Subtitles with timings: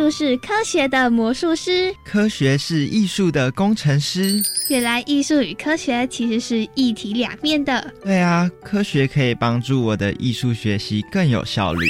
[0.00, 4.40] 术是科学的魔术师，科学是艺术的工程师。
[4.70, 7.92] 原来艺术与科学其实是一体两面的。
[8.02, 11.86] 对啊，科学可以帮助我的艺术学习更有效率。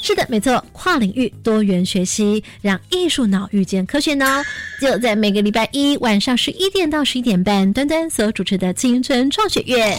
[0.00, 4.26] 是的，没错，跨领域多元学习，让艺术脑遇见科学脑，
[4.80, 9.94] 就在每个礼拜一晚上十一点到十一点半，端端所主持的青春创学院。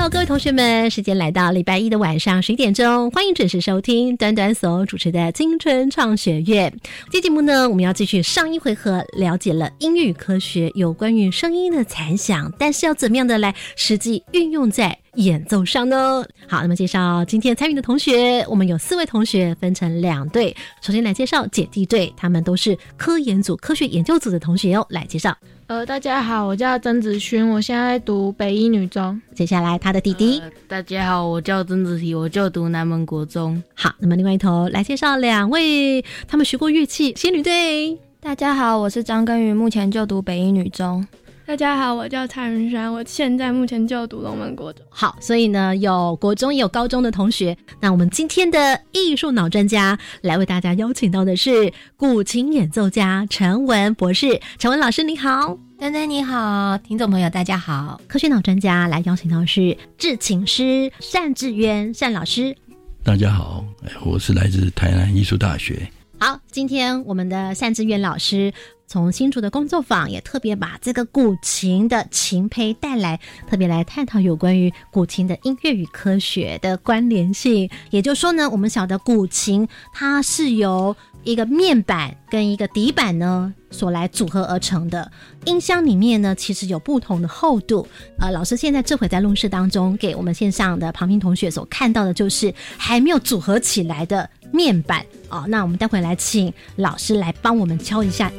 [0.00, 6.74] 好各位同学们，时间来到礼拜一的晚上十一点钟，欢迎准时收听端端所主持的青春创学院。
[7.10, 16.24] 这节目呢，我们要继续上一回合了解了音乐与科学有关于声音的残响，但是要怎么样的来实际运用在演奏上呢？
[16.48, 25.36] 好，那么介绍今天参与的同学，我们有四位同学分成两队，首先来介绍姐弟队，他们都是科研组、科学研究组的同学哦，来介绍。
[25.70, 29.22] 呃，大家好，我叫曾子勋，我现在读北一女中。
[29.36, 33.62] 接下来他的弟弟，大家好，我叫曾子提，我就读南门国中。
[33.74, 37.96] 好，那么另外一头来介绍两位，他们学过乐器，仙女队。
[38.18, 41.06] 大家好，我是张根宇，目前就读北一女中。
[41.50, 44.86] 大家好，我叫蔡云山，我现在目前就读龙门国中。
[44.88, 47.58] 好，所以呢，有国中也有高中的同学。
[47.80, 54.40] 那我们今天的艺术脑专家来为大家邀请到的是古琴演奏家陈文博士。
[54.60, 58.00] 陈文老师你好，丹丹你好，听众朋友大家好。
[58.06, 62.56] 科学脑专家来邀请到是制琴师单志渊单老师。
[63.02, 63.64] 大家好，
[64.06, 65.90] 我是来自台南艺术大学。
[66.20, 68.52] 好，今天我们的单志渊老师。
[68.90, 77.70] 从新竹的工作坊也特别把这个古琴的琴胚带来，特别来探讨有关于古琴的音乐与科学的关联性。
[77.90, 85.08] 也就是说呢，我们晓得古琴它是由一个面板跟一个底板呢所来组合而成的。
[85.44, 87.86] 音箱里面呢其实有不同的厚度。
[88.18, 95.44] 呃，老师现在这回在录室当中给我们线上的旁听同学所看到的就是还没有组合起来的面板哦。
[95.46, 98.32] 那我们待会来请老师来帮我们敲一下。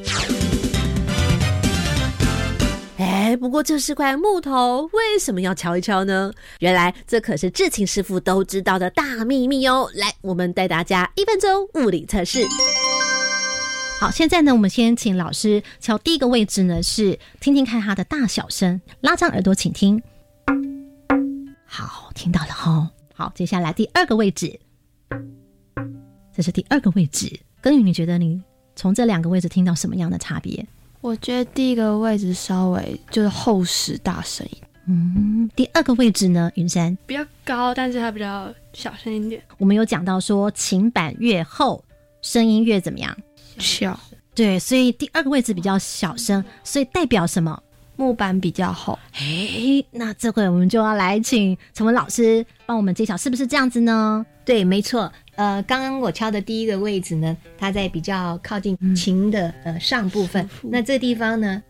[3.01, 6.31] 哎，不过这是块木头，为什么要敲一敲呢？
[6.59, 9.89] 原来这可是制琴师傅都知道的大秘密哦。
[9.95, 12.45] 来，我们带大家一分钟物理测试。
[13.99, 19.99] 好，现在呢，我们先请老师敲第一个位置呢，是听听看它的大小声，拉长耳朵请听。
[21.65, 22.91] 好，听到了哈。
[23.15, 24.59] 好，接下来第二个位置，
[26.35, 27.39] 这是第二个位置。
[27.61, 28.43] 根宇，你觉得你
[28.75, 30.63] 从这两个位置听到什么样的差别？
[31.01, 39.41] 我觉得第一个位置稍微就是厚实大声一点，嗯，第二个位置呢，云山比较高，但是它比较小声一点。
[39.57, 41.83] 我们有讲到说，琴板越厚，
[42.21, 43.15] 声音越怎么样？
[43.57, 43.99] 小。
[44.35, 47.61] 对，所以第二个位置比较小声，所以代表什么？
[47.97, 48.97] 木板比较厚。
[49.13, 54.25] 哎，那这回我们就要来请陈文老师帮我们揭晓，是不是这样子呢？
[54.45, 55.11] 对，没错。
[55.35, 60.47] 呃，刚刚我敲的第一个位置呢，它在比较靠近琴的呃上部分。
[60.63, 61.63] 那这地方呢，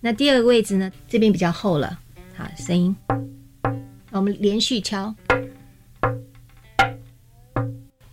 [0.00, 1.98] 那第二个位置呢，这边比较厚了。
[2.36, 2.94] 好，声音，
[4.10, 5.14] 我们连续敲，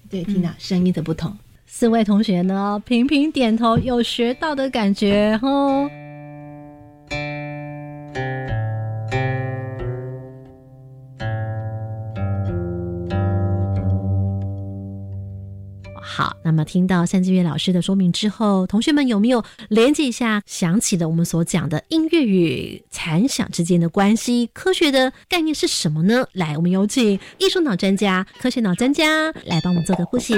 [0.09, 1.35] 对，听到声音的不同。
[1.65, 5.89] 四位同学呢，频频点头，有学到的感觉哦。
[16.49, 24.49] 那么听到三志月老师的说明之后，同学们有没有连接一下，想起了我们所讲的音乐与残响之间的关系？
[24.51, 26.25] 科学的概念是什么呢？
[26.33, 30.33] 来，我们有请艺术脑专家、科学脑专家来帮我们做个复习。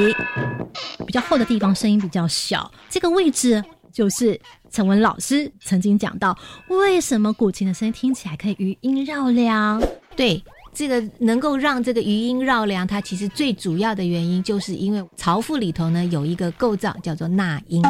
[1.08, 4.38] 比较厚的地方声音比较小，这个位置就是
[4.70, 9.82] 陈文老师曾经讲到，为什么古琴的声音听起来可以余音绕梁？
[10.18, 10.44] 对。
[10.74, 17.84] 这个能够让这个余音绕梁，它其实最主要的原因，就是因为槽腹里头呢有一个构造叫做纳音。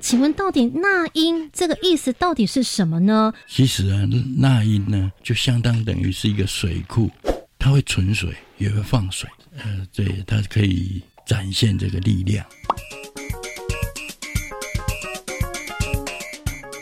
[0.00, 3.32] 请问到底纳音这个意思到底是什么呢？
[3.48, 4.02] 其实啊，
[4.36, 7.10] 纳音呢就相当等于是一个水库，
[7.58, 9.28] 它会存水，也会放水。
[9.56, 12.44] 呃，对，它可以展现这个力量。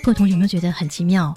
[0.03, 1.35] 各位同学有没有觉得很奇妙？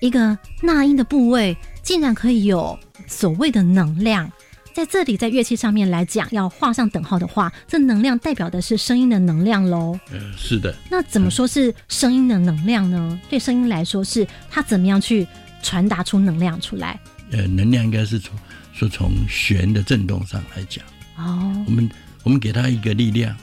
[0.00, 1.56] 一个纳音的部位
[1.92, 2.78] 竟然可以有。
[3.06, 4.32] 所谓的能量，
[4.72, 10.00] 在这里在乐器上面来讲，要画上等号的话，这能量代表的是声音的能量喽。
[10.10, 10.74] 嗯，是的。
[10.88, 13.20] 那怎么说是声音的能量呢？
[13.28, 15.28] 对声音来说，是它怎么样去
[15.62, 16.98] 传达出能量出来？
[17.30, 18.38] 呃，能量应该是从
[18.72, 20.82] 说从弦的振动上来讲。
[21.18, 21.62] 哦。
[21.66, 21.90] 我们
[22.22, 23.36] 我们给它一个力量，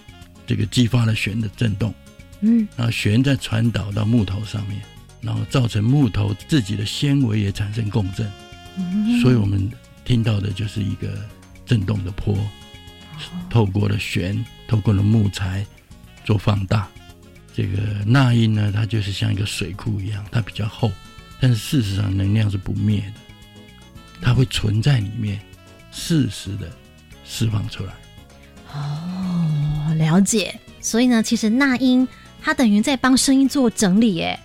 [0.48, 1.94] 这个激发了弦的振动。
[2.42, 2.68] 嗯。
[2.76, 4.82] 然后弦再传导到木头上面，
[5.22, 8.30] 然后造成木头自己的纤维也产生共振。
[9.22, 9.70] 所以，我们
[10.06, 11.08] 听到的就是一个
[11.66, 12.38] 震动的波。
[13.50, 15.66] 透过了弦，透过了木材
[16.24, 16.88] 做放大。
[17.54, 20.90] 这个纳音呢，它就是像一个水库一样，它比较厚，
[21.42, 23.14] 但是事实上能量是不灭的，
[24.22, 25.38] 它会存在里面，
[25.92, 26.72] 适时的
[27.26, 27.94] 释放出来。
[28.74, 30.58] 哦，了解。
[30.80, 32.08] 所以呢，其实纳音
[32.42, 34.40] 它等于在帮声音做整理，耶。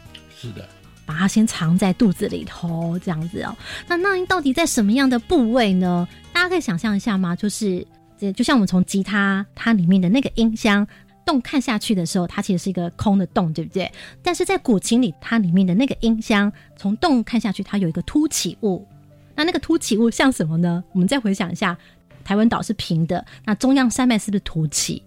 [0.45, 0.69] 是的。
[1.07, 3.55] 把它先藏在肚子里头，这样子哦。
[3.87, 6.09] 那那音到底在什么样的部位呢？
[6.33, 7.37] 大家可以想象一下吗？
[7.37, 7.87] 就是
[8.19, 10.87] 这就像我们从吉他它里面的那个音箱
[11.27, 13.93] 洞看下去的时候，它其实是一个空的洞，对不对？
[14.23, 18.87] 但是在古琴里，它里面的那个音箱从洞看下去，它有一个凸起物。
[19.35, 20.83] 那那个凸起物像什么呢？
[20.93, 21.77] 我们再回想一下，
[22.25, 25.03] 台湾岛是平的，那中央山脉是不是凸起？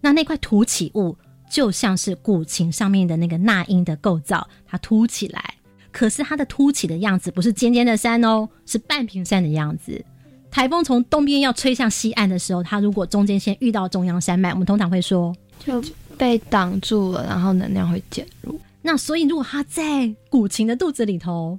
[0.00, 1.16] 那那块凸起物。
[1.50, 5.54] 就像是古琴上面的那个纳音的构造，它凸起来，
[5.90, 10.04] 可是它的凸起的样子不是尖尖的山哦，是半平山的样子。
[10.50, 15.82] 台风从东边要吹向西岸的时候，它如果中间先遇到中央山脉，我们通常会说就
[16.16, 18.54] 被挡住了，然后能量会减弱。
[18.80, 21.58] 那所以如果它在古琴的肚子里头，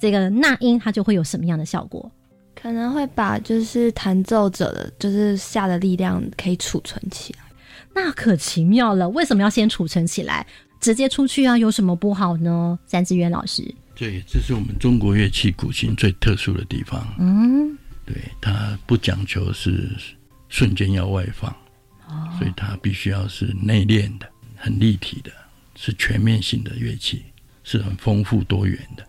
[0.00, 2.10] 这个那音它就会有什么样的效果？
[2.54, 7.43] 可能会把就是弹奏者的就是下的力量可以储存起来。
[7.94, 10.46] 那可奇妙了，为什么要先储存起来，
[10.80, 11.56] 直接出去啊？
[11.56, 12.78] 有什么不好呢？
[12.86, 13.62] 三志渊老师，
[13.94, 17.06] 对，这是我们中国乐器古琴最特殊的地方。
[17.18, 19.90] 嗯，对，它不讲求是
[20.48, 21.54] 瞬间要外放，
[22.38, 25.30] 所以它必须要是内敛的、很立体的，
[25.76, 27.22] 是全面性的乐器，
[27.62, 29.06] 是很丰富多元的。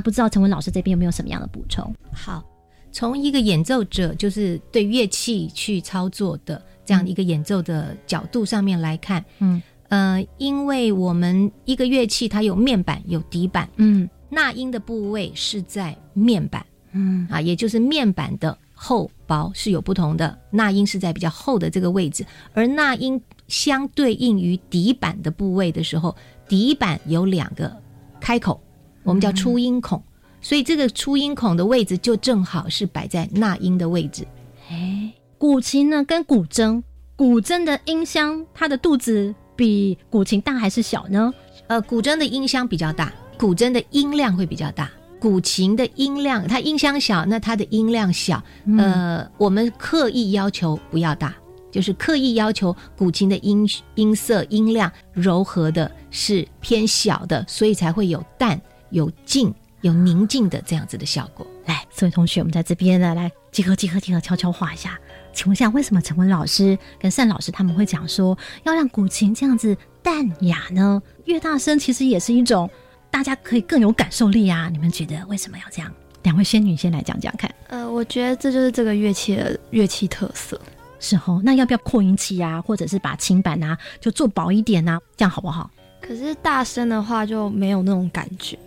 [0.00, 1.94] 那不知道陈文老师这边有没有什么样的补充？
[2.10, 2.42] 好，
[2.90, 9.60] 从一个演奏者，就是对乐器去操作的这样一个演奏的角度上面来看，嗯
[9.90, 22.24] 呃，因为我们一个乐器它有面板有底板，嗯，纳音的部位是在面板，嗯啊，也就是面板的厚薄是有不同的，纳音是在比较厚的这个位置，
[22.54, 26.16] 而纳音相对应于底板的部位的时候，
[26.48, 27.70] 底板有两个
[28.18, 28.58] 开口。
[29.02, 30.02] 我们叫出音孔，
[30.40, 34.26] 所以这个出音孔的位置就正好是摆在纳音的位置。
[34.70, 36.82] 哎，古琴呢跟古筝，
[37.16, 41.32] 古筝的音箱它的肚子比古琴大还是小呢？
[41.66, 44.90] 呃，古筝的音箱比较大，古筝的音量会比较大。
[45.18, 48.42] 古琴的音量，它音箱小，那它的音量小。
[48.78, 51.34] 呃，我们刻意要求不要大，
[51.70, 58.58] 就是刻意要求古琴的音音色音量柔和的是偏小的，所以才会有淡。
[58.90, 61.46] 有静有宁静的这样子的效果。
[61.66, 64.98] 来，四位同学，我们在这边呢，来集合集合集合，悄悄画一下。
[65.32, 71.00] 请问一下，为什么陈文老师跟单老师他们会讲说要让古琴这样子淡雅呢？
[71.24, 72.68] 越大声其实也是一种，
[73.10, 74.68] 大家可以更有感受力啊。
[74.68, 75.92] 你们觉得为什么要这样？
[76.24, 77.48] 两位仙女先来讲讲看。
[77.68, 80.60] 呃，我觉得这就是这个乐器的乐器特色。
[80.98, 85.70] 是哦，那要不要扩音器啊，或者是把琴板啊就做薄一点啊，这样好不好？
[86.00, 88.58] 可是大声的话就没有那种感觉。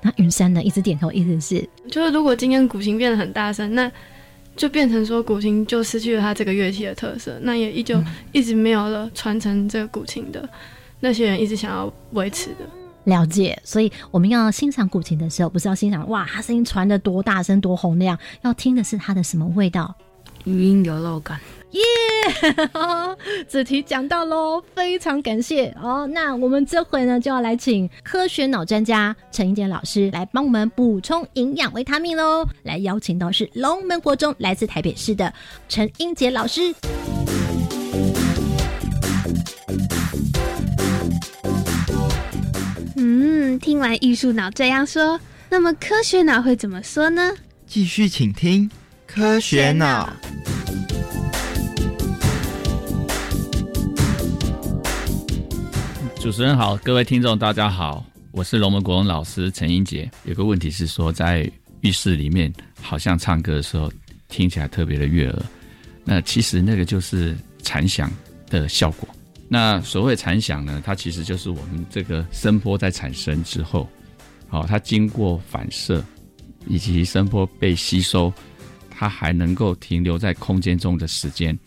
[0.00, 0.62] 那云山呢？
[0.62, 3.90] 一直点头，意思是，就是如果今天古琴变得很大声，那
[4.56, 8.02] 就变成说古琴就失去了它这个乐器的特色，那也依旧
[8.32, 10.48] 一直没有了传承这个古琴的
[11.00, 12.66] 那些人一直想要维持的
[13.04, 13.56] 了解。
[13.64, 19.94] 所以我们要欣赏古琴的时候，不是要欣赏哇，它声音传的多大声、多洪亮，要听的是它的什么味道？
[20.44, 21.38] 余音流露感。
[21.72, 21.82] 耶，
[23.48, 26.06] 这题讲到喽，非常感谢哦。
[26.12, 32.46] 那我们这回呢，就要来请科学脑专家陈英杰老师来帮我们补充营养维他命喽。
[32.62, 35.32] 来邀请到是龙门国中来自台北市的
[35.68, 36.74] 陈英杰老师。
[42.96, 47.32] 嗯，听完艺术脑这样说，那么科学脑会怎么说呢？
[47.66, 48.70] 继续请听
[49.06, 50.12] 科学脑。
[56.22, 60.08] 主持人好，各位听众大家好，我是龙门国文老师陈英杰。
[60.22, 61.50] 有个问题是说，在
[61.80, 62.50] 浴室里面
[62.80, 63.92] 好像唱歌的时候
[64.28, 65.42] 听起来特别的悦耳，
[66.04, 68.08] 那其实那个就是残响
[68.46, 69.08] 的效果。
[69.48, 73.90] 那所谓残响呢，它其实就是我们这个声波在产生之后，
[74.46, 76.04] 好，它经过反射
[76.68, 78.32] 以及声波被吸收，
[78.88, 81.58] 它还能够停留在空间中的时间。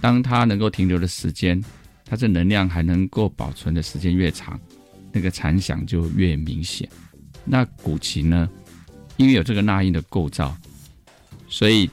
[0.00, 1.60] 当它能够停留的时间。
[2.08, 4.58] 它这能量还能够保存的时间越长，
[5.12, 6.88] 那个残响就越明显。
[7.44, 8.48] 那古琴呢，
[9.16, 10.56] 因为有这个纳音的构造，
[11.48, 11.88] 所以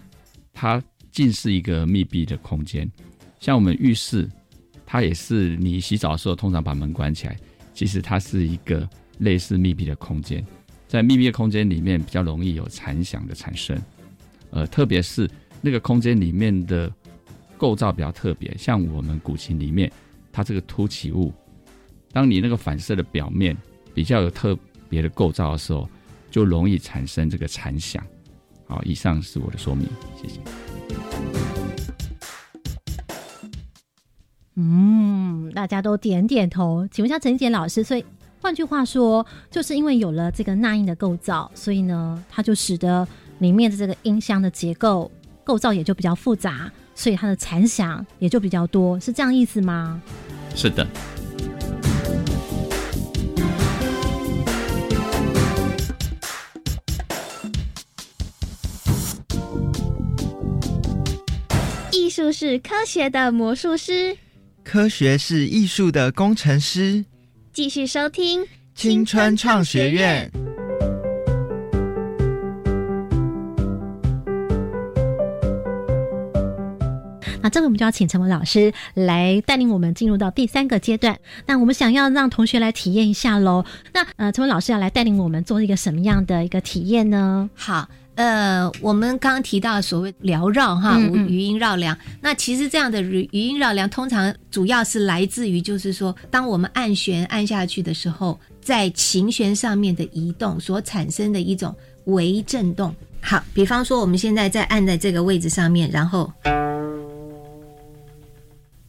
[0.54, 0.82] 它
[1.12, 2.90] 近是一个密闭的空间，
[3.40, 4.30] 像我们浴室，
[4.86, 7.38] 它也是你洗澡的时候通常把门关起来，
[7.74, 8.88] 其实它是一个
[9.20, 10.46] 类似密闭的空间，
[10.88, 13.78] 在密闭的空间里面比较容易有残响的产生，
[14.52, 15.30] 呃，特别是
[15.62, 16.92] 那个空间里面的
[17.58, 19.90] 构造比较特别，像我们古琴里面，
[20.36, 21.34] 它这个凸起物，
[22.12, 23.56] 当你那个反射的表面
[23.94, 24.54] 比较有特
[24.89, 25.88] 别的构造的时候，
[26.30, 28.06] 就容易产生这个残响。
[28.68, 29.88] 好，以上是我的说明，
[30.22, 30.42] 谢谢。
[34.56, 36.86] 嗯，大家都点点头。
[36.92, 38.04] 请问一下陈杰老师，所以
[38.42, 43.08] 换句话说，就是因为有了这个纳音的构造，所以呢，它就使得
[43.39, 45.10] 里面的这个音箱的结构
[45.46, 50.02] 构造也就比较复杂，所以它的残响也就比较多，是这样意思吗？
[50.56, 50.88] 是的。
[61.92, 64.18] 艺术是科学的魔术师，
[64.64, 67.04] 科学是艺术的工程师。
[67.52, 70.32] 继续收听青春创学院。
[77.46, 81.16] 那这个我们就要请陈文老师来带领我们进入到第三个阶段。
[81.46, 83.64] 那我们想要让同学来体验一下喽。
[83.94, 87.48] 那呃，陈文老师要来带领我们做一个什么样的一个体验呢？
[87.54, 87.88] 好。
[88.16, 91.96] 呃，我们刚刚提到所谓缭绕哈，语音绕梁。
[92.20, 101.75] 那其实这样的语语音绕梁，通常主要是来自于，就是说，当我们按弦按下去的时候，在琴弦上面的移动所产生的一种
[102.06, 102.96] 微震动。
[103.22, 106.32] 好，比方说我们现在在按在这个位置上面，然后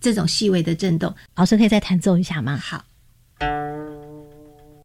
[0.07, 2.57] 这种细微的震动，老师可以再弹奏一下吗？
[2.57, 2.85] 好。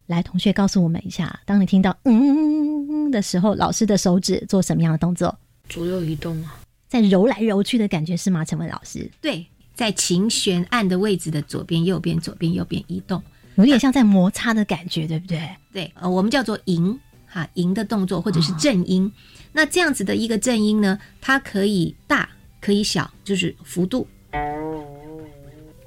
[0.08, 5.38] 来，同学告诉我们一下，当你听到嗯的时候，老师的手指做什么样的动作？
[5.70, 8.44] 左右移动啊，在揉来揉去的感觉是吗？
[8.44, 13.22] 陈文老师，对，在琴弦按的位置的左边、右边、左边、右边移动，
[13.58, 15.48] 有点像在摩擦的感觉，对不对？
[15.72, 19.12] 对，呃，我们叫做吟哈吟的动作，或者是正音。
[19.51, 22.28] 那这样子的一个正音呢，它可以大，
[22.60, 24.08] 可以小，就是幅度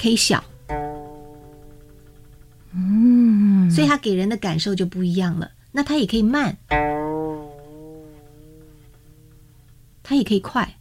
[0.04, 0.44] 可以小。
[2.72, 5.50] 嗯，所以它给人的感受就不一样了。
[5.72, 6.54] 那它也可以慢，
[10.02, 10.76] 它也可以快，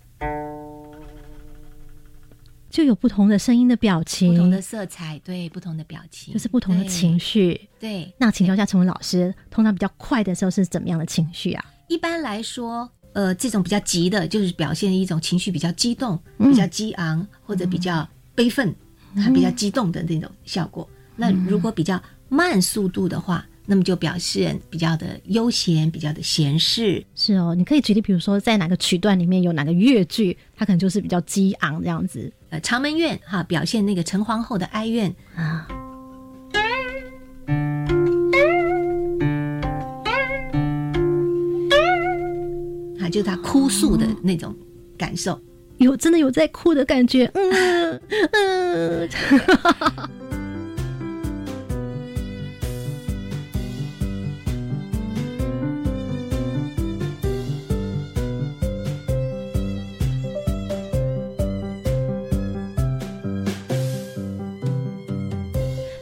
[2.69, 7.69] 就有不同的声音的表情，不同的色彩，对，不同的表情，就是不同的情绪。
[7.79, 11.63] 对，那请教一下陈文老师，通常比较快的时候是怎么样的情绪啊？
[11.87, 18.75] 一般来说，呃，这种比较急的，就是表现一种情绪比较激动、比较激昂，或者比较悲愤，
[19.15, 20.87] 它比较激动的那种效果。
[21.15, 27.05] 那如果比较慢速度的话，那么就表现比较的悠闲，比较的闲适。
[27.15, 32.31] 是哦，你可以举例，比如说在哪个曲段里面有哪个乐句，它可能就是比较激昂这样子。
[32.49, 35.67] 呃，长门怨哈，表现那个陈皇后的哀怨啊，
[42.99, 44.53] 啊，就是他哭诉的那种
[44.97, 45.39] 感受，
[45.77, 47.99] 有真的有在哭的感觉，嗯
[48.31, 49.09] 嗯。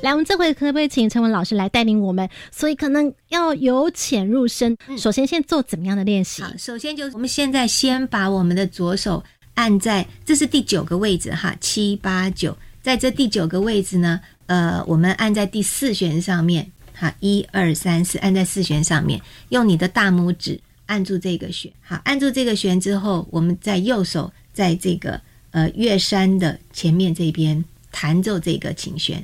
[0.04, 2.28] 来，我们这回可不可以请陈文老师来带领我们？
[2.52, 4.76] 所以可能要由浅入深。
[4.98, 6.42] 首先，先做怎么样的练习？
[6.42, 9.24] 好，首先就是我们现在先把我们的左手
[9.62, 29.24] 按在，这是第九个位置哈，七八九，在这第九个位置呢，呃，我们按在第四弦上面，哈，一二三四，按在四弦上面，用你的大拇指按住这个弦，好，按住这个弦之后，我们在右手在这个呃乐山的前面这边弹奏这个琴弦。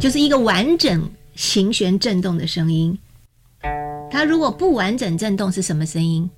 [0.00, 2.98] 就是一个完整琴弦震动的声音。
[4.10, 6.28] 它如果不完整震动是什么声音？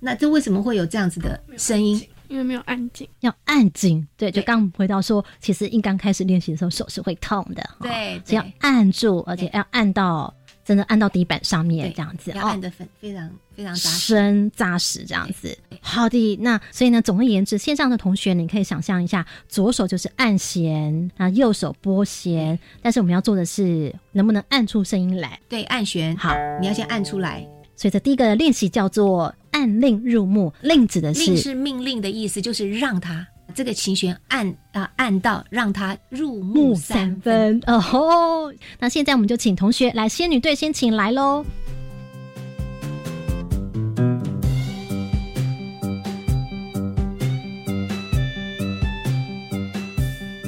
[0.00, 2.02] 那这为什么会有这样子的声音？
[2.28, 4.06] 因为没有按紧，要按紧。
[4.16, 7.70] 对，就刚回到说，其实一刚开始练习的时候手是会痛的。
[7.80, 10.32] 对，要按住，而且要按到。
[10.62, 15.56] 真的按到底板上面这样子，要按的非非常非常深扎实这样子。
[15.80, 25.40] 好的，那所以呢，总而言之，线上的同学你可以想象一下，左手就是按弦，啊，右手拨弦，但是我们要做的是能不能按出声音来？
[25.48, 26.16] 对，按弦。
[26.16, 27.44] 好，你要先按出来。
[27.74, 33.26] 所以这第一个练习叫做按令入目，令指的是令是命令的意思，就是让他。
[33.52, 38.52] 这个琴弦按啊按到让他入木三分哦吼！
[38.78, 41.44] 那现在我们就请同学来，仙女队先请来喽。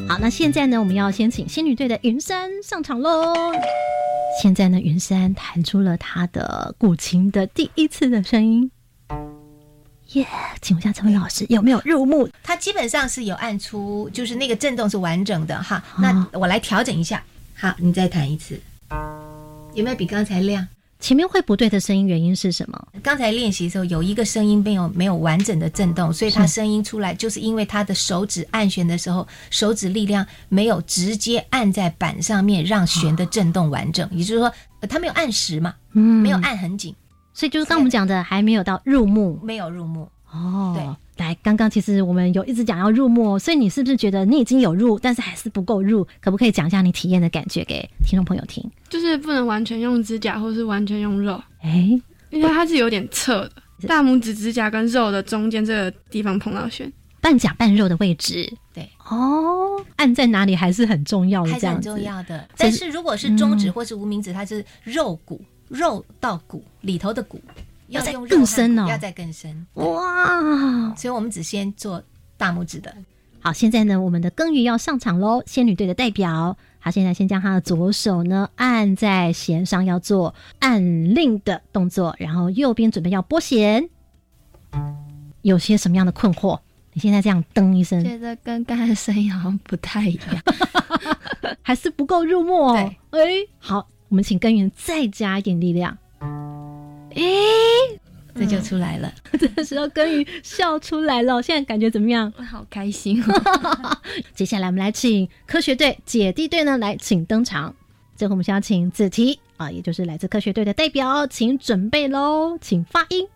[0.09, 3.35] 好，那现在呢，我们要先请仙女队的云山上场喽。
[4.41, 8.71] 现在呢，云山弹出了他的古琴的第一次的声音。
[10.13, 10.27] 耶，
[10.61, 12.29] 请问一下陈文老师有没有入目？
[12.43, 15.83] 它基本上是有按出，就是那个震动是完整的哈。
[15.99, 17.23] 那我来调整一下，
[17.55, 18.61] 好，你再弹一次，
[19.75, 20.67] 有没有比刚才亮？
[21.01, 22.89] 前面会不对的声音原因是什么？
[23.03, 34.09] 刚才练习的时候有一个声音没有没有完整的震动，所以他声音出来就是因为他的手指按弦的时候，手指力量没有直接按在板上面，让弦的震动完整。
[34.13, 34.53] 也就是说，
[34.89, 36.95] 他没有按实嘛，嗯，没有按很紧，
[37.35, 40.09] 所以就是刚我们讲的还没有到入目，没有入目。
[40.31, 40.73] 哦。
[40.77, 40.85] 对。
[41.19, 46.05] 来，刚刚其实我们有一直讲要入目，所以你是不是觉得你已经有入，但是还是不够入？
[46.21, 48.69] 可不可以讲一下你体验的感觉给听众朋友听？
[48.89, 51.89] 就是不能完全用指甲，或是完全用肉，哎，
[52.31, 53.43] 因为它是有点侧
[53.79, 62.49] 的，大拇指指甲跟肉的中间这个地方碰到弦，半甲半肉的位置，对，哦，按在哪里还是很重要的，还是很重要的。
[62.57, 65.41] 但是如果是中指或是无名指，它是肉骨，
[65.73, 67.41] 肉到骨里头的骨。
[67.89, 70.95] 要再更深哦，要再更深哇！
[70.97, 72.03] 所以我们只先做
[72.39, 72.95] 大拇指的。
[73.41, 75.43] 好，现在呢，我们的耕耘要上场喽。
[75.45, 80.83] 仙女队的代表，他现在先将他的左手呢按在弦上，要做按
[81.15, 83.87] 令的动作，然后右边准备要拨弦。
[85.43, 86.59] 有些什么样的困惑？
[86.95, 90.43] 你现在这样噔一声，觉得跟刚才声音好像不太一样，
[91.61, 92.75] 还是不够入目哦。
[93.11, 95.97] 哎，好，我们请根源再加一点力量。
[97.15, 97.23] 哎，
[98.35, 99.11] 这就出来了。
[99.57, 101.41] 这时候，根源笑出来了。
[101.41, 102.31] 现在感觉怎么样？
[102.37, 103.25] 我好开心。
[104.35, 107.75] 接下来，我们来请科学队姐弟队呢来请登场。
[108.15, 113.27] 最后，我们先要请子提啊，也就是来自科学队的代表，请准备喽，请发音。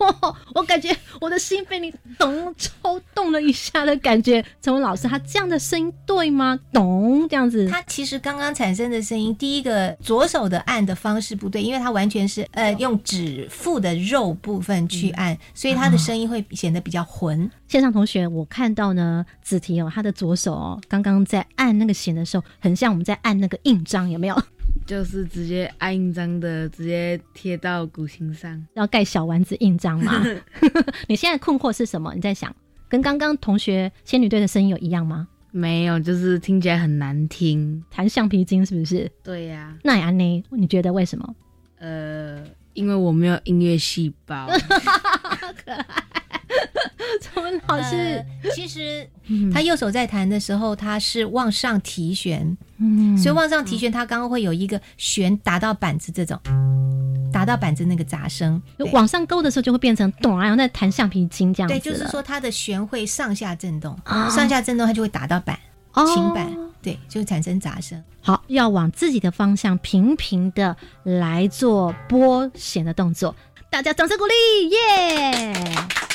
[0.54, 4.44] 我感觉我的心被你咚抽动了一下的感觉。
[4.62, 6.58] 陈文老师，他这样的声音对吗？
[6.72, 7.68] 咚，这样子。
[7.68, 17.50] 他其实刚刚产生的声音，第一个左手的按的方式不对，因为他完全是呃用指腹的肉部分去按，所以他的声音会显得比较浑。
[17.68, 24.42] 线上同学，我看到呢，子提哦，他的左手哦，刚刚在按那个弦的时候，很像我们在按那个印章，有没有？
[24.86, 30.24] 就是直接按印章的，直接贴到古琴上，要盖小丸子印章吗？
[31.06, 32.12] 你现在困惑是什么？
[32.14, 32.54] 你在想，
[32.88, 35.28] 跟刚刚同学仙女队的声音有一样吗？
[35.52, 39.10] 没有，就是听起来很难听，弹橡皮筋是不是？
[39.22, 39.76] 对呀。
[39.82, 41.34] 那安妮，你觉得为什么？
[41.78, 44.46] 呃，因为我没有音乐细胞。
[45.64, 45.86] 可爱。
[47.20, 49.08] 陈文老师，其实
[49.52, 56.38] 他右手在弹的时候，他是往上提弦，嗯，所以往上提弦，他刚刚会有一个弦打到板子这种，
[57.32, 58.60] 打到板子那个杂声，
[58.92, 61.74] 往上勾的时候就会变成咚，然后再弹橡皮筋这样子。
[61.74, 63.96] 对，就是说它的弦会上下震动，
[64.30, 65.58] 上下震动它就会打到板，
[65.94, 66.48] 琴板，
[66.82, 68.02] 对，就会产生杂声。
[68.22, 73.34] 好，要往自己的方向平平的来做拨弦的动作，
[73.70, 75.52] 大家掌声鼓励，耶！
[75.64, 76.09] 这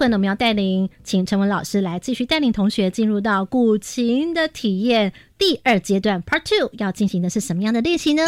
[0.00, 8.22] 会呢，我们要带领，请陈文老师来继续带领同学进入到古琴的体验第二阶段 Part Two，要进行的是什么样的练习呢？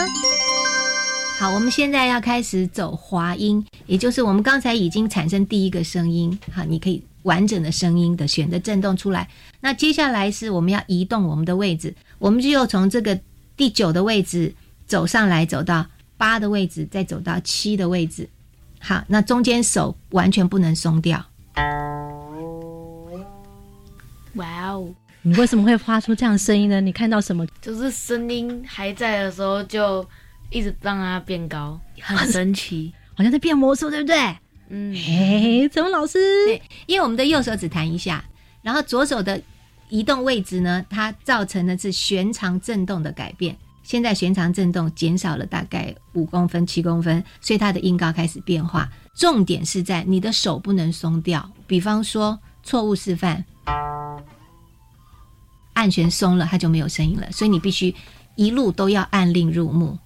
[1.39, 9.27] 好，我们现在要开始走滑音，也就是我们刚才已经产生第一个声音，好，你可以完整的声音的选择震动出来。
[9.63, 13.19] 那接下来是我们要移动我们的位置，我们就又从这个
[13.57, 14.55] 第九的位置
[14.85, 15.87] 走上来，走到
[16.19, 18.29] 八的位置，再走到七的位置。
[18.79, 21.25] 好，那中间手完全不能松掉。
[24.35, 24.89] 哇哦！
[25.21, 26.81] 你为什么会发出这样声音呢？
[26.81, 27.47] 你看到什么？
[27.61, 30.05] 就是声音还在的时候，就
[30.51, 34.17] 一直让它变高，很神奇，好像在变魔术，对不对？
[34.71, 34.95] 嗯。
[34.95, 38.25] 嘿，怎么老师，对，因为我们的右手只弹一下，
[38.63, 39.41] 然后左手的
[39.91, 43.57] 移动位置呢，它造成的是弦长振动的改变。
[43.83, 48.89] 现在弦长振动减少了大概五公分、七公分，所以它的音高开始变化。
[49.15, 53.45] 重点是在你的手不能松掉，比方说错误示范，
[55.75, 57.31] 按弦松了，它就没有声音了。
[57.33, 57.95] 所以你必须
[58.37, 59.99] 一路都要按令入目，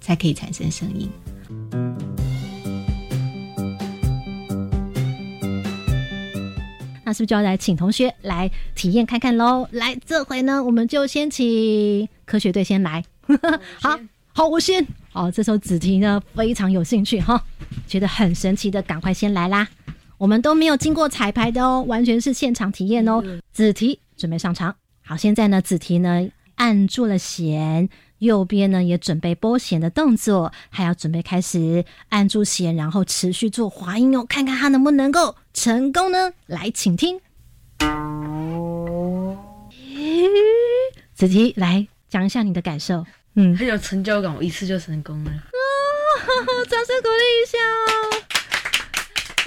[0.00, 1.10] 才可以产生声音。
[7.08, 9.66] 那是不是就要来请同学来体验看看喽？
[9.72, 13.02] 来，这回呢，我们就先请科学队先来。
[13.80, 13.98] 好。
[14.34, 14.86] 好，我先。
[15.14, 17.42] 哦，这时候子提呢非常有兴趣哈，
[17.86, 19.66] 觉得很神奇的，赶快先来啦。
[20.18, 23.24] 我们都没有经过彩排的哦，完全是现场体验哦。
[23.54, 24.74] 子提准备上场。
[25.02, 36.32] 好，现在呢，子提呢按住了弦，右边呢也准备拨弦的动作，还要准备开始按住弦，然后持续做滑音哦，看看他能不能够成功呢？
[36.46, 37.20] 来，请听。
[41.16, 43.04] 子琪来讲一下你的感受。
[43.34, 45.30] 嗯，很有成就感，我一次就成功了。
[45.32, 45.42] 啊，
[46.70, 47.90] 掌声鼓励一下哦。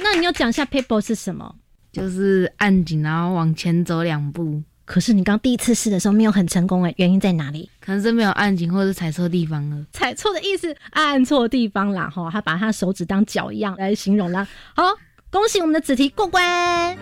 [0.04, 1.56] 那你要讲一下 paper 是什么？
[1.93, 4.62] 就是按紧，然后往前走两步。
[4.84, 7.69] 可是你刚第一次试的时候没有很成功哎，原因在哪里？
[7.80, 9.86] 可能是没有按紧，或者是踩错地方了。
[9.93, 12.30] 踩错的意思，按错地方啦哈。
[12.30, 14.45] 他把他手指当脚一样来形容啦。
[14.76, 14.84] 好，
[15.32, 16.98] 恭喜我们的子题过关。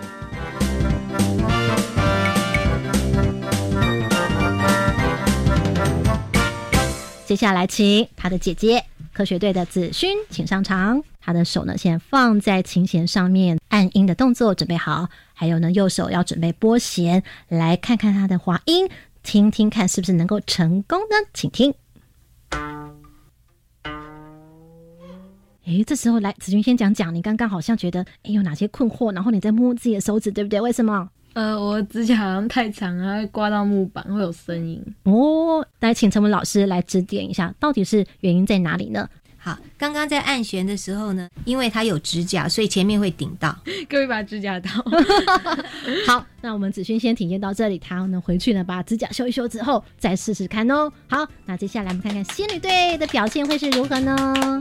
[7.25, 11.01] 接下来，请他的姐姐科学队的子勋，请上场。
[11.19, 15.09] 他的手呢，先放在琴弦上面，按音的动作准备好。
[15.33, 18.87] 还有呢，右手要准备拨弦，来看看他的滑音，
[19.23, 21.15] 听听看是不是能够成功呢？
[21.33, 21.73] 请听。
[25.69, 30.59] 哎，这时候来，子君先讲讲，你刚刚好像觉得哎有哪些困惑，然后你在摸自己的手指，对不对？
[30.59, 31.07] 为什么？
[31.33, 34.83] 呃，我指甲好像太长啊，刮到木板会有声音。
[35.03, 39.07] 哦，来，请陈文老师来指点一下，到底是原因在哪里呢？
[39.37, 43.55] 好，刚刚在按弦的时候呢，因为它有指甲，所以前面会顶到。
[43.87, 44.69] 各位把指甲刀。
[46.07, 50.91] 好，那我们子勋先体验到这里，他呢回去呢把指甲修一修之后再试试看哦。
[51.07, 54.59] 好，那接下来我们看看仙女队的表现会是如何呢？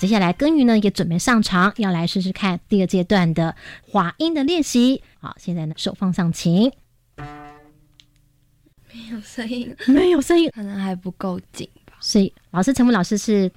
[0.00, 3.54] 接下来耕耘呢也准备上场，要来试试看第二阶段的
[3.86, 5.02] 滑音的练习。
[5.20, 6.72] 好，现在呢手放上琴。
[7.18, 11.92] 没有声音， 没有声音，可能还不够紧吧。
[12.00, 13.52] 所以老师陈木老师是，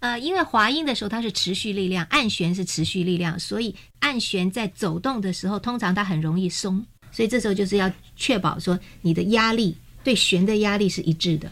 [0.00, 11.48] 呃，因为滑音的时候它是持续力量，按弦是持续力量，所以按弦在走动的时候，通常它很容易松，所以这时候就是要确保说你的压力对弦的压力是一致的。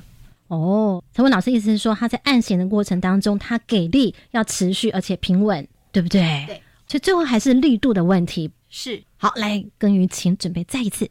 [0.54, 6.20] 哦，陈文老师意思是说他在按弦的过程当中，他给力要持续而且平稳，对不对？
[6.46, 8.50] 对，所以最后还是力度的问题。
[8.68, 11.08] 是，好，来耕耘，请准备再一次。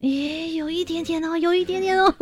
[0.00, 2.12] 咦，有一点点哦，有一点点哦，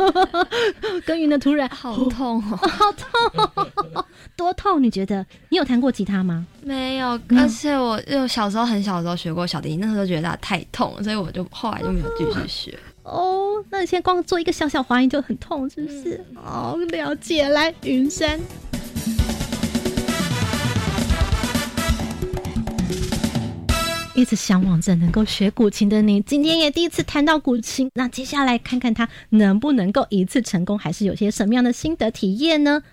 [1.07, 4.05] 耕耘的突然好痛哦， 好痛，
[4.37, 4.81] 多痛？
[4.81, 5.25] 你觉得？
[5.49, 6.45] 你有弹过吉他吗？
[6.61, 12.79] 没有，而且我又小时候很小的时候学过小提琴，那时候觉得它太痛，所以我就后来就没有继续学。
[13.03, 16.23] 哦，那你现在光做一个小小滑音就很痛，是不是？
[16.35, 17.47] 哦，了解。
[17.49, 18.39] 来，云山。
[24.15, 27.89] 一直向往着能够学古琴的你，今天也第一次弹到古琴。
[27.95, 32.83] 那接下来看看他能不能够一次成功，还是有些什么样的心得体验呢？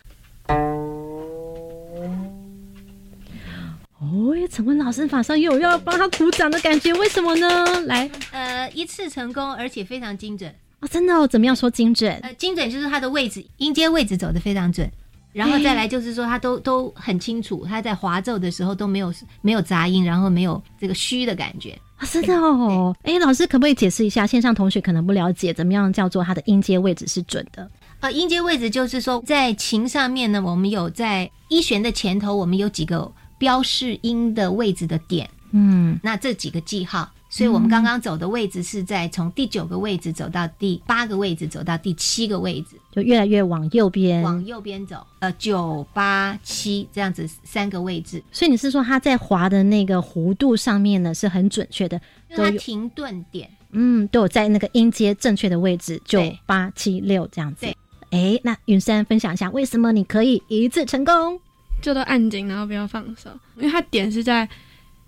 [4.00, 7.80] 哦，陈文老师马上又要帮他鼓掌的感觉，为什么呢？
[7.82, 10.88] 来，呃，一次成功，而且非常精准啊！
[10.88, 12.10] 真的哦，怎么样说精准？
[12.22, 14.90] 呃，精准就是他的位置，音阶位置走的非常准。
[15.32, 22.96] 然后再来就是说，他都都很清楚，他在滑奏的时候都没有没有杂音，然后没有这个虚的感觉啊，真的哦。
[23.02, 24.26] 哎，老师可不可以解释一下？
[24.26, 27.70] 线上同学可能不了解，怎么样叫做他的音阶位置是准的？
[28.00, 37.10] 呃，音阶位置就是说，在琴上面呢，我们有在一弦的前头，我们有几个标示音的位置的点，嗯，那这几个记号。
[37.32, 45.06] 所以我们刚刚走的位置是在从第九个位置走到第八个位置，走到第七个位置，就越来越往右边，往右边走。
[45.20, 48.20] 呃，九八七这样子三个位置。
[48.32, 52.00] 所以你是说它在滑的那个弧度上面呢是很准确的，
[52.34, 57.60] 它停顿点，嗯，都有在那个音阶正确的位置，九八七六这样子。
[57.60, 57.76] 对，
[58.10, 61.40] 哎，那云山分享一下，为什么你可以一次成功？
[61.80, 64.48] 就都按紧，然后不要放手，因为它点是在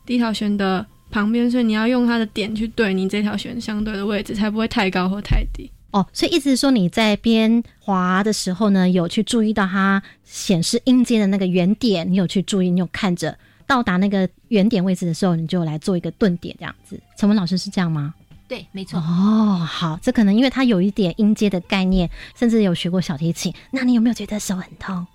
[0.04, 0.86] 第一条弦的。
[1.12, 5.70] 旁边，所以你要用它的点去对你这条弦相对的位置，才不会太高或太低。
[5.90, 16.98] 哦，所以意思是说你在边滑的时候呢，有去注意到它显示音阶的那个原点，你有去注意，你有看着到达那个原点位置的时候，你就来做一个顿点这样子。
[17.18, 18.14] 陈文老师是这样吗？
[18.48, 18.98] 对，没错。
[18.98, 23.52] 哦，好，这可能因为它有一点音阶的概念，甚至有学过小提琴。
[23.70, 25.06] 那你有没有觉得手很痛？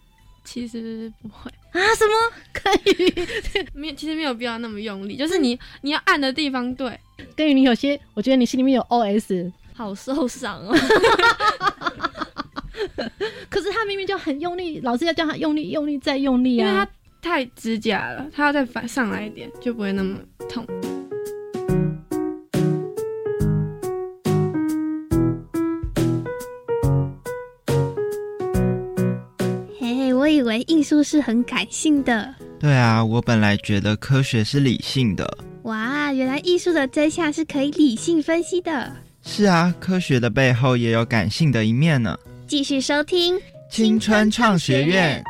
[0.48, 2.14] 其实不会啊，什么
[2.56, 3.14] 可以？
[3.78, 6.98] 没，其实没有必要那么用力，就是你你要按的地方对。
[7.36, 10.74] 根于你有些，我觉得你心里面有 OS，好受伤哦。
[13.50, 16.88] 可是他明明就很用力，老师要叫他用力、用力再用力啊，因为他
[17.22, 20.66] 太指甲了，他要再反上来一点，就不会那么痛。
[30.44, 32.34] 为艺术是很感性的。
[32.60, 35.38] 对啊，我本来觉得科学是理性的。
[35.64, 38.92] 哇，原来艺术的真相是可以理性分析的。
[39.24, 42.18] 是啊，科学的背后也有感性的一面呢。
[42.48, 43.38] 继续收听
[43.70, 45.22] 青春创学院。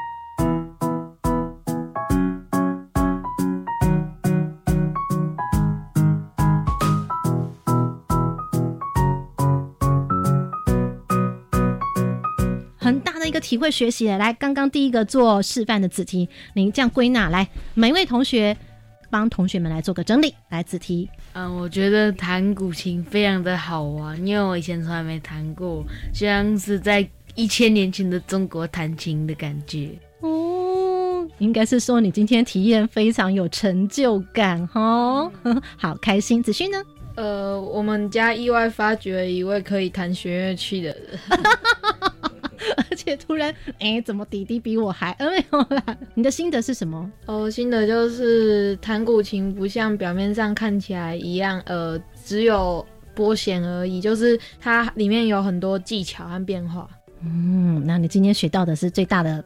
[13.47, 18.57] 体会学习，来，刚刚第一个做示范的子题，您这样归纳来，每位同学
[19.09, 21.09] 帮同学们来做个整理，来子题。
[21.31, 25.81] 嗯，我觉得弹古琴非常的好玩，因为我以前从来没弹过，
[26.13, 29.91] 就像是在一千年前的中国弹琴的感觉。
[30.19, 35.31] 哦，应该是说你今天体验非常有成就感哦，
[35.79, 36.43] 好开心。
[36.43, 36.83] 子勋呢？
[37.15, 41.19] 呃，我们家意外发掘了一位可以弹弦乐器的人。
[42.97, 45.15] 而且突然，哎，怎么弟弟比我还？
[45.19, 45.97] 没有啦。
[46.15, 47.09] 你的心得是什么？
[47.27, 52.83] 哦，心得就是弹古琴不像表面上看起来一样，呃，只有
[53.13, 56.89] 拨弦而已，就是它里面有很多技巧和变化。
[57.21, 59.43] 嗯，那你今天学到的是最大的？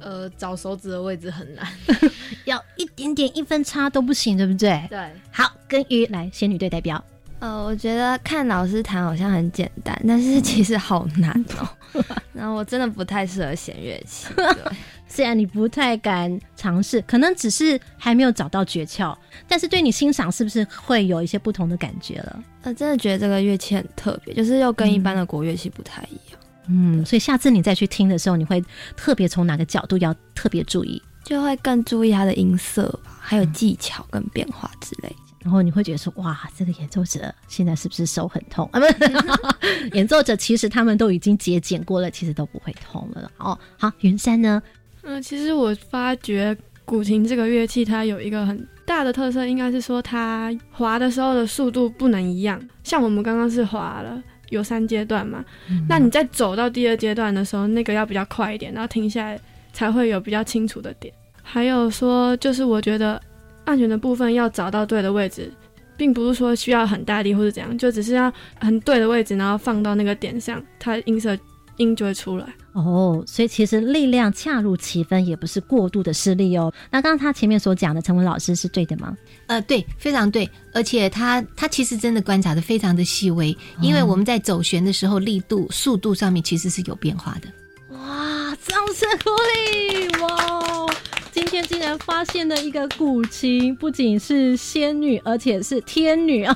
[0.00, 1.66] 呃，找手指的位置很难，
[2.44, 4.86] 要一点点一分差都不行，对不对？
[4.90, 4.98] 对。
[5.30, 7.02] 好，跟鱼来，仙女队代表。
[7.42, 11.68] 呃，我觉得看老师弹好像很简单，但是其实好难哦。
[12.32, 14.28] 然后我真的不太适合弦乐器。
[15.08, 19.12] 虽然你不太敢尝试，可能只是还没有找到诀窍，
[19.48, 22.44] 但是对你欣赏是不是会有一些不同的感觉了？
[22.62, 26.40] 呃，真的觉得这个乐器很特别，就是又跟一般的国乐器不太一样。
[26.68, 28.64] 嗯，所以下次你再去听的时候，你会
[28.96, 31.02] 特别从哪个角度要特别注意？
[31.24, 35.12] 就会更注意它的音色吧，还有技巧跟变化之类。
[35.42, 38.78] 然后你会觉得说，哇，这个演奏者现在是不是手很痛啊？
[38.78, 38.86] 不，
[39.96, 43.28] 演奏者其实他们都已经节俭过了，其实都不会痛了。
[43.38, 44.62] 哦，好，云山呢？
[45.02, 52.62] 嗯，其实我发觉古琴这个乐器它有一个很大的特色，应该是说它滑的时候的速度不能一样。
[52.84, 55.44] 像我们刚刚是滑了有三阶段嘛，
[55.88, 59.40] 那你在走到第二阶段的时候，那个要比较快一点，然后停下来
[59.72, 61.12] 才会有比较清楚的点。
[61.42, 63.20] 还有说，就是我觉得。
[63.64, 65.52] 按弦的部分要找到对的位置，
[65.96, 71.38] 并不是说需要很大力或者怎样，就只是要很对的位置，然后放到那个点上，它音色
[71.76, 72.46] 音就会出来。
[72.72, 76.72] 哦，所以其实力量恰如其分，也不是过度的施力哦。
[76.90, 79.14] 那刚刚他前面所讲的陈文老师是对的吗？
[79.46, 87.48] 呃，对，非常对，而且他他其实真的观察的非常的细微，因为我们在走弦的时候，力度、速度上面其实是有变化的。
[87.94, 90.08] 哇，掌声鼓励！
[90.22, 90.91] 哇。
[91.32, 96.54] 今天竟然发现了一个古琴，不仅是仙女，而且是天女哦！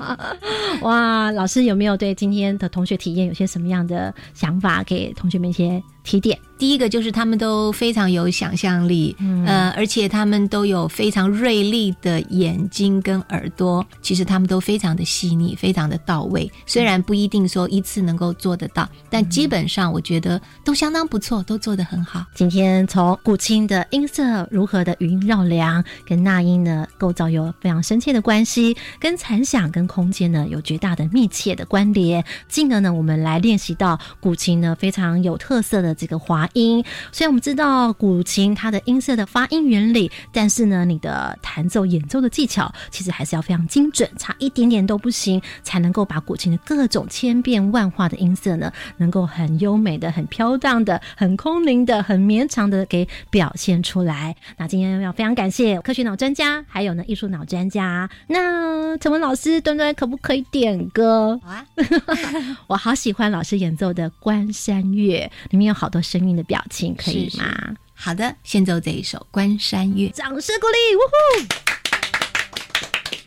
[0.80, 6.38] 哇，老师有没有对今天的同学体验有些什么样的想法，给同学们一些提点？
[6.58, 9.16] 第一个就是他们都非常有想象力，
[9.46, 16.50] 呃，而且他们都有非常锐利的眼睛跟耳朵，其实他们都非常的细腻，非常的到位。
[16.66, 22.24] 虽然不一定说一次能够做得到，但基本上我觉得都相当不错，都做得很好。
[22.34, 36.58] 今天从古琴的音色如何的余音绕梁，跟那音呢构造有非常深切的关系，跟残响跟空间呢有绝大的密切的关联，进而呢我们来练习到古琴呢非常有特色的这个滑。
[36.58, 54.34] 音，虽然我们知道古琴它的音色的发音原理，但是呢，你的弹奏演奏的技巧其实还是要非常精准，差一点点都不行，才能够把古琴的各种千变万化的音色呢，能够很优美的、很飘荡的、很空灵的、很绵长的给表现出来。
[54.56, 58.08] 那今天要非常感谢科学脑专家，还有呢艺术脑专家。
[58.26, 61.38] 那陈文老师，端端可不可以点歌？
[61.42, 61.66] 好啊，
[62.68, 66.37] 我好喜欢老师演奏的《关山月》，里面有好多声音。
[66.38, 67.44] 的表情可以吗？
[67.92, 71.12] 好的，先奏这一首《关山月》，掌声鼓励，呜呼！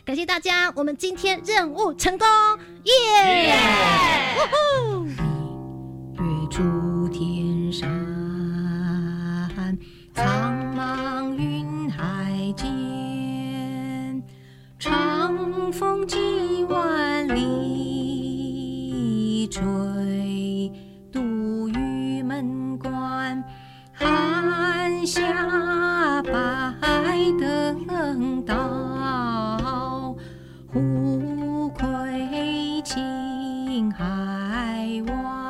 [0.02, 2.26] 感谢大家，我们今天任务成功，
[2.84, 3.54] 耶！
[4.34, 5.06] 呜呼！
[5.06, 7.86] 月出天山，
[10.14, 14.22] 苍茫云海间，
[14.78, 16.16] 长风几
[25.04, 26.32] 下白
[27.40, 30.14] 登道，
[30.72, 35.41] 胡窥青海湾。